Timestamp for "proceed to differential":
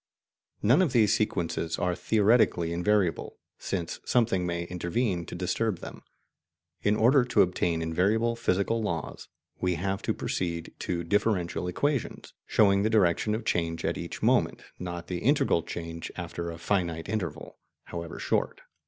10.15-11.67